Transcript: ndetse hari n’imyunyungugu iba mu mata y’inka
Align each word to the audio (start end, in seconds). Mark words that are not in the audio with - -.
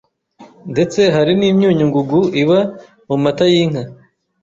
ndetse 0.71 1.01
hari 1.15 1.33
n’imyunyungugu 1.39 2.19
iba 2.41 2.59
mu 3.07 3.15
mata 3.23 3.45
y’inka 3.53 3.83